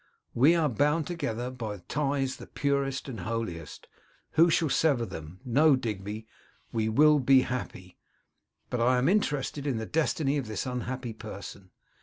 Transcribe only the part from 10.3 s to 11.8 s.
of this unhappy person.